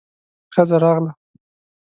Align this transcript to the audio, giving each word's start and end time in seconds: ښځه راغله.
ښځه 0.53 0.77
راغله. 0.83 1.11